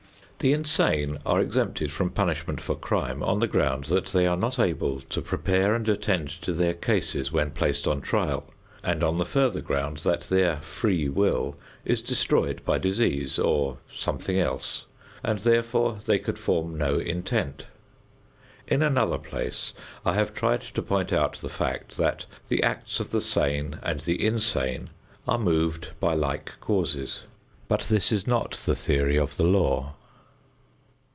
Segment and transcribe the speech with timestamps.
[0.43, 4.57] The insane are exempted from punishment for crime on the ground that they are not
[4.57, 8.47] able to prepare and attend to their cases when placed on trial
[8.83, 14.39] and on the further ground that their "free will" is destroyed by disease or "something
[14.39, 14.87] else,"
[15.23, 17.67] and therefore they could form no intent.
[18.67, 19.73] In another place
[20.03, 23.99] I have tried to point out the fact that the acts of the sane and
[23.99, 24.89] the insane
[25.27, 27.21] are moved by like causes,
[27.67, 29.93] but this is not the theory of the law.